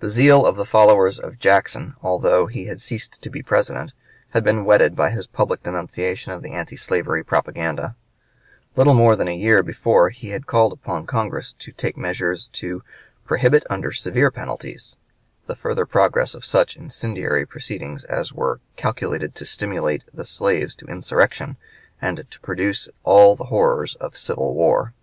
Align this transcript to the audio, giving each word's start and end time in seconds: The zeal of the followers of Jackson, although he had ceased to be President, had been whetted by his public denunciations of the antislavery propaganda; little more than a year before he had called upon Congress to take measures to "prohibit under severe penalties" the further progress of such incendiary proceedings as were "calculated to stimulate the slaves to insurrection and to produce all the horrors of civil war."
The 0.00 0.08
zeal 0.08 0.46
of 0.46 0.56
the 0.56 0.64
followers 0.64 1.18
of 1.20 1.38
Jackson, 1.38 1.94
although 2.02 2.46
he 2.46 2.64
had 2.68 2.80
ceased 2.80 3.20
to 3.20 3.28
be 3.28 3.42
President, 3.42 3.92
had 4.30 4.42
been 4.44 4.64
whetted 4.64 4.96
by 4.96 5.10
his 5.10 5.26
public 5.26 5.62
denunciations 5.62 6.34
of 6.34 6.42
the 6.42 6.54
antislavery 6.54 7.22
propaganda; 7.22 7.94
little 8.76 8.94
more 8.94 9.14
than 9.14 9.28
a 9.28 9.36
year 9.36 9.62
before 9.62 10.08
he 10.08 10.30
had 10.30 10.46
called 10.46 10.72
upon 10.72 11.04
Congress 11.04 11.52
to 11.58 11.70
take 11.70 11.98
measures 11.98 12.48
to 12.54 12.82
"prohibit 13.26 13.64
under 13.68 13.92
severe 13.92 14.30
penalties" 14.30 14.96
the 15.46 15.54
further 15.54 15.84
progress 15.84 16.34
of 16.34 16.46
such 16.46 16.74
incendiary 16.78 17.44
proceedings 17.44 18.06
as 18.06 18.32
were 18.32 18.60
"calculated 18.76 19.34
to 19.34 19.44
stimulate 19.44 20.04
the 20.14 20.24
slaves 20.24 20.74
to 20.74 20.86
insurrection 20.86 21.58
and 22.00 22.24
to 22.30 22.40
produce 22.40 22.88
all 23.04 23.36
the 23.36 23.44
horrors 23.52 23.96
of 23.96 24.16
civil 24.16 24.54
war." 24.54 24.94